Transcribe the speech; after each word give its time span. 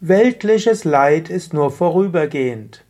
Weltliches 0.00 0.84
Leid 0.84 1.30
ist 1.30 1.54
nur 1.54 1.70
vorübergehend. 1.70 2.84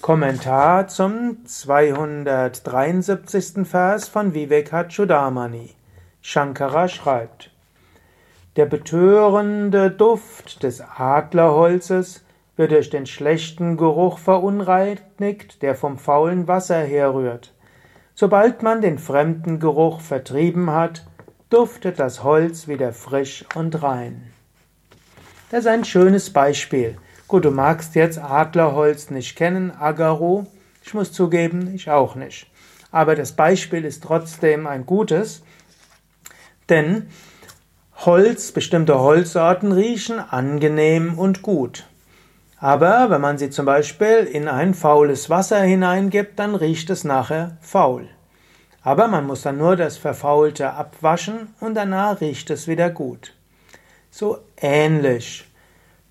Kommentar 0.00 0.86
zum 0.86 1.44
273. 1.44 3.66
Vers 3.66 4.06
von 4.06 4.32
Vivekachudamani. 4.32 5.74
Shankara 6.22 6.86
schreibt: 6.86 7.50
Der 8.54 8.66
betörende 8.66 9.90
Duft 9.90 10.62
des 10.62 10.80
Adlerholzes 10.80 12.24
wird 12.54 12.70
durch 12.70 12.90
den 12.90 13.06
schlechten 13.06 13.76
Geruch 13.76 14.18
verunreinigt, 14.18 15.62
der 15.62 15.74
vom 15.74 15.98
faulen 15.98 16.46
Wasser 16.46 16.78
herrührt. 16.78 17.54
Sobald 18.14 18.62
man 18.62 18.82
den 18.82 19.00
fremden 19.00 19.58
Geruch 19.58 20.00
vertrieben 20.00 20.70
hat, 20.70 21.08
duftet 21.50 21.98
das 21.98 22.22
Holz 22.22 22.68
wieder 22.68 22.92
frisch 22.92 23.44
und 23.56 23.82
rein. 23.82 24.30
Das 25.48 25.60
ist 25.60 25.66
ein 25.68 25.84
schönes 25.84 26.32
Beispiel. 26.32 26.96
Gut, 27.28 27.44
du 27.44 27.52
magst 27.52 27.94
jetzt 27.94 28.18
Adlerholz 28.18 29.10
nicht 29.10 29.36
kennen, 29.36 29.70
Agaro. 29.70 30.46
Ich 30.84 30.92
muss 30.92 31.12
zugeben, 31.12 31.72
ich 31.72 31.88
auch 31.88 32.16
nicht. 32.16 32.48
Aber 32.90 33.14
das 33.14 33.30
Beispiel 33.30 33.84
ist 33.84 34.02
trotzdem 34.02 34.66
ein 34.66 34.86
gutes, 34.86 35.44
denn 36.68 37.06
Holz, 37.94 38.50
bestimmte 38.50 38.98
Holzsorten 38.98 39.70
riechen 39.70 40.18
angenehm 40.18 41.16
und 41.16 41.42
gut. 41.42 41.86
Aber 42.58 43.08
wenn 43.10 43.20
man 43.20 43.38
sie 43.38 43.50
zum 43.50 43.66
Beispiel 43.66 44.28
in 44.30 44.48
ein 44.48 44.74
faules 44.74 45.30
Wasser 45.30 45.60
hineingibt, 45.60 46.40
dann 46.40 46.56
riecht 46.56 46.90
es 46.90 47.04
nachher 47.04 47.56
faul. 47.60 48.08
Aber 48.82 49.06
man 49.06 49.24
muss 49.24 49.42
dann 49.42 49.58
nur 49.58 49.76
das 49.76 49.96
Verfaulte 49.96 50.72
abwaschen 50.72 51.54
und 51.60 51.74
danach 51.74 52.20
riecht 52.20 52.50
es 52.50 52.66
wieder 52.66 52.90
gut 52.90 53.35
so 54.10 54.38
ähnlich. 54.56 55.46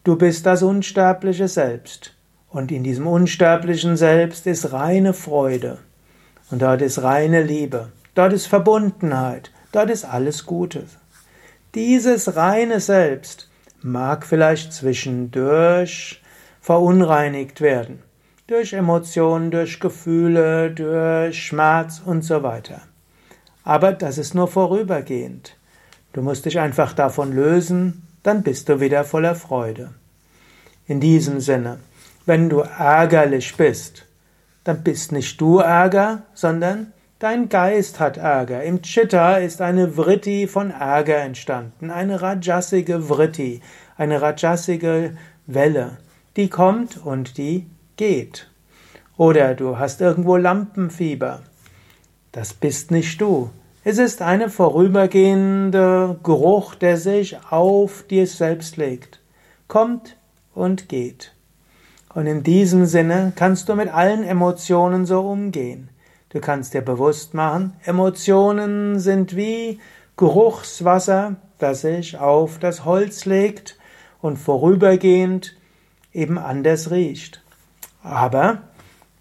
Du 0.03 0.15
bist 0.15 0.45
das 0.45 0.63
unsterbliche 0.63 1.47
Selbst. 1.47 2.15
Und 2.49 2.71
in 2.71 2.83
diesem 2.83 3.07
unsterblichen 3.07 3.97
Selbst 3.97 4.47
ist 4.47 4.71
reine 4.71 5.13
Freude. 5.13 5.79
Und 6.51 6.61
dort 6.61 6.81
ist 6.81 7.01
reine 7.01 7.41
Liebe. 7.41 7.91
Dort 8.13 8.33
ist 8.33 8.47
Verbundenheit. 8.47 9.51
Dort 9.71 9.89
ist 9.89 10.05
alles 10.05 10.45
Gute. 10.45 10.85
Dieses 11.73 12.37
reine 12.37 12.79
Selbst 12.79 13.49
mag 13.81 14.25
vielleicht 14.25 14.71
zwischendurch 14.71 16.21
verunreinigt 16.61 17.59
werden. 17.59 18.01
Durch 18.47 18.73
Emotionen, 18.73 19.51
durch 19.51 19.79
Gefühle, 19.79 20.71
durch 20.71 21.47
Schmerz 21.47 22.01
und 22.05 22.23
so 22.23 22.41
weiter. 22.43 22.81
Aber 23.63 23.91
das 23.91 24.17
ist 24.17 24.33
nur 24.33 24.47
vorübergehend. 24.47 25.57
Du 26.15 26.21
musst 26.21 26.45
dich 26.45 26.57
einfach 26.61 26.93
davon 26.93 27.33
lösen, 27.33 28.07
dann 28.23 28.41
bist 28.41 28.69
du 28.69 28.79
wieder 28.79 29.03
voller 29.03 29.35
Freude. 29.35 29.89
In 30.87 31.01
diesem 31.01 31.41
Sinne, 31.41 31.79
wenn 32.25 32.47
du 32.47 32.59
ärgerlich 32.59 33.57
bist, 33.57 34.05
dann 34.63 34.81
bist 34.81 35.11
nicht 35.11 35.41
du 35.41 35.57
Ärger, 35.57 36.21
sondern 36.33 36.93
dein 37.19 37.49
Geist 37.49 37.99
hat 37.99 38.15
Ärger. 38.15 38.63
Im 38.63 38.81
Chitta 38.81 39.35
ist 39.35 39.59
eine 39.59 39.97
Vritti 39.97 40.47
von 40.47 40.71
Ärger 40.71 41.17
entstanden, 41.17 41.91
eine 41.91 42.21
rajasige 42.21 43.09
Vritti, 43.09 43.59
eine 43.97 44.21
rajasige 44.21 45.17
Welle, 45.47 45.97
die 46.37 46.47
kommt 46.47 46.95
und 46.95 47.37
die 47.37 47.67
geht. 47.97 48.49
Oder 49.17 49.53
du 49.53 49.79
hast 49.79 49.99
irgendwo 49.99 50.37
Lampenfieber. 50.37 51.41
Das 52.31 52.53
bist 52.53 52.89
nicht 52.91 53.19
du, 53.19 53.51
es 53.87 53.99
ist 53.99 54.23
eine 54.23 54.49
vorübergehende 54.49 56.19
Geruch, 56.23 56.73
der 56.73 56.97
sich 56.97 57.37
auf 57.51 58.01
dir 58.09 58.25
selbst 58.25 58.77
legt, 58.77 59.21
kommt 59.67 60.17
und 60.55 60.89
geht. 60.89 61.33
Und 62.11 62.25
in 62.25 62.41
diesem 62.41 62.87
Sinne 62.87 63.31
kannst 63.35 63.69
du 63.69 63.75
mit 63.75 63.89
allen 63.89 64.23
Emotionen 64.23 65.05
so 65.05 65.21
umgehen. 65.21 65.89
Du 66.29 66.39
kannst 66.39 66.73
dir 66.73 66.81
bewusst 66.81 67.35
machen, 67.35 67.73
Emotionen 67.83 68.99
sind 68.99 69.35
wie 69.35 69.79
Geruchswasser, 70.17 71.35
das 71.59 71.81
sich 71.81 72.17
auf 72.17 72.57
das 72.57 72.85
Holz 72.85 73.25
legt 73.25 73.77
und 74.19 74.37
vorübergehend 74.37 75.55
eben 76.11 76.39
anders 76.39 76.89
riecht. 76.89 77.43
Aber 78.01 78.63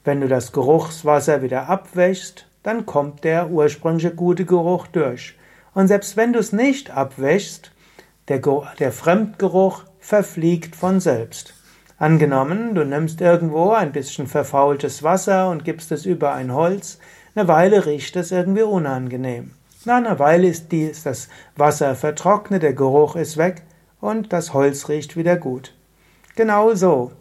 wenn 0.04 0.22
du 0.22 0.28
das 0.28 0.52
Geruchswasser 0.52 1.42
wieder 1.42 1.68
abwäschst, 1.68 2.46
dann 2.64 2.86
kommt 2.86 3.22
der 3.22 3.50
ursprüngliche 3.50 4.12
gute 4.12 4.44
Geruch 4.44 4.88
durch. 4.88 5.36
Und 5.74 5.86
selbst 5.86 6.16
wenn 6.16 6.32
du 6.32 6.40
es 6.40 6.52
nicht 6.52 6.90
abwäschst, 6.90 7.70
der, 8.28 8.40
der 8.78 8.90
Fremdgeruch 8.90 9.84
verfliegt 10.00 10.74
von 10.74 10.98
selbst. 10.98 11.54
Angenommen, 11.98 12.74
du 12.74 12.84
nimmst 12.84 13.20
irgendwo 13.20 13.70
ein 13.70 13.92
bisschen 13.92 14.26
verfaultes 14.26 15.02
Wasser 15.02 15.50
und 15.50 15.64
gibst 15.64 15.92
es 15.92 16.06
über 16.06 16.32
ein 16.32 16.52
Holz, 16.52 16.98
eine 17.36 17.48
Weile 17.48 17.86
riecht 17.86 18.16
es 18.16 18.32
irgendwie 18.32 18.62
unangenehm. 18.62 19.52
Nach 19.84 19.96
einer 19.96 20.18
Weile 20.18 20.48
ist, 20.48 20.72
dies, 20.72 21.02
das 21.02 21.28
Wasser 21.56 21.94
vertrocknet, 21.94 22.62
der 22.62 22.72
Geruch 22.72 23.16
ist 23.16 23.36
weg 23.36 23.62
und 24.00 24.32
das 24.32 24.54
Holz 24.54 24.88
riecht 24.88 25.16
wieder 25.16 25.36
gut. 25.36 25.74
Genau 26.36 26.74
so. 26.74 27.12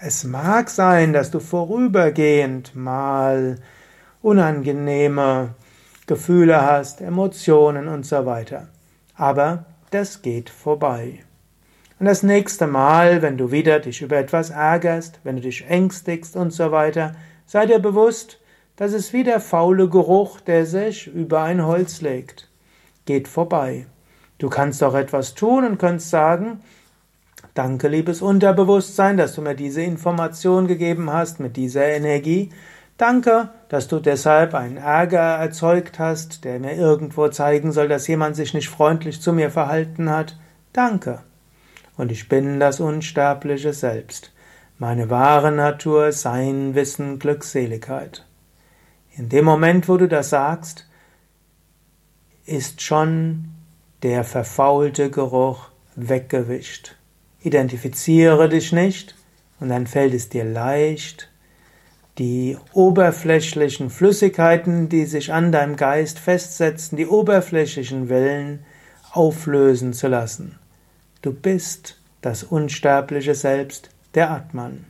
Es 0.00 0.24
mag 0.24 0.70
sein, 0.70 1.12
dass 1.12 1.30
du 1.30 1.40
vorübergehend 1.40 2.74
mal 2.74 3.56
unangenehme 4.26 5.54
Gefühle 6.08 6.60
hast, 6.60 7.00
Emotionen 7.00 7.86
und 7.86 8.04
so 8.04 8.26
weiter. 8.26 8.66
Aber 9.14 9.66
das 9.92 10.20
geht 10.20 10.50
vorbei. 10.50 11.20
Und 12.00 12.06
das 12.06 12.24
nächste 12.24 12.66
Mal, 12.66 13.22
wenn 13.22 13.38
du 13.38 13.52
wieder 13.52 13.78
dich 13.78 14.02
über 14.02 14.16
etwas 14.16 14.50
ärgerst, 14.50 15.20
wenn 15.22 15.36
du 15.36 15.42
dich 15.42 15.66
ängstigst 15.68 16.34
und 16.34 16.52
so 16.52 16.72
weiter, 16.72 17.14
sei 17.46 17.66
dir 17.66 17.78
bewusst, 17.78 18.40
das 18.74 18.92
ist 18.92 19.12
wie 19.12 19.22
der 19.22 19.38
faule 19.38 19.88
Geruch, 19.88 20.40
der 20.40 20.66
sich 20.66 21.06
über 21.06 21.42
ein 21.42 21.64
Holz 21.64 22.00
legt. 22.00 22.50
Geht 23.04 23.28
vorbei. 23.28 23.86
Du 24.38 24.50
kannst 24.50 24.82
auch 24.82 24.94
etwas 24.94 25.34
tun 25.34 25.64
und 25.64 25.78
kannst 25.78 26.10
sagen, 26.10 26.60
Danke, 27.54 27.88
liebes 27.88 28.20
Unterbewusstsein, 28.20 29.16
dass 29.16 29.34
du 29.34 29.40
mir 29.40 29.54
diese 29.54 29.80
Information 29.80 30.66
gegeben 30.66 31.10
hast 31.10 31.40
mit 31.40 31.56
dieser 31.56 31.86
Energie. 31.86 32.50
Danke, 32.96 33.50
dass 33.68 33.88
du 33.88 34.00
deshalb 34.00 34.54
einen 34.54 34.78
Ärger 34.78 35.36
erzeugt 35.36 35.98
hast, 35.98 36.44
der 36.44 36.58
mir 36.58 36.74
irgendwo 36.74 37.28
zeigen 37.28 37.72
soll, 37.72 37.88
dass 37.88 38.06
jemand 38.06 38.36
sich 38.36 38.54
nicht 38.54 38.70
freundlich 38.70 39.20
zu 39.20 39.34
mir 39.34 39.50
verhalten 39.50 40.08
hat. 40.08 40.38
Danke. 40.72 41.20
Und 41.96 42.10
ich 42.10 42.28
bin 42.28 42.58
das 42.58 42.80
unsterbliche 42.80 43.74
Selbst. 43.74 44.32
Meine 44.78 45.10
wahre 45.10 45.52
Natur, 45.52 46.12
Sein, 46.12 46.74
Wissen, 46.74 47.18
Glückseligkeit. 47.18 48.24
In 49.16 49.28
dem 49.28 49.44
Moment, 49.44 49.88
wo 49.88 49.96
du 49.96 50.08
das 50.08 50.30
sagst, 50.30 50.86
ist 52.44 52.82
schon 52.82 53.48
der 54.02 54.24
verfaulte 54.24 55.10
Geruch 55.10 55.68
weggewischt. 55.96 56.96
Identifiziere 57.40 58.48
dich 58.48 58.72
nicht 58.72 59.14
und 59.60 59.68
dann 59.68 59.86
fällt 59.86 60.14
es 60.14 60.28
dir 60.28 60.44
leicht, 60.44 61.30
die 62.18 62.56
oberflächlichen 62.72 63.90
Flüssigkeiten, 63.90 64.88
die 64.88 65.04
sich 65.04 65.32
an 65.32 65.52
deinem 65.52 65.76
Geist 65.76 66.18
festsetzen, 66.18 66.96
die 66.96 67.06
oberflächlichen 67.06 68.08
Wellen 68.08 68.64
auflösen 69.12 69.92
zu 69.92 70.08
lassen. 70.08 70.58
Du 71.22 71.32
bist 71.32 71.98
das 72.22 72.42
unsterbliche 72.42 73.34
Selbst, 73.34 73.90
der 74.14 74.30
Atman. 74.30 74.84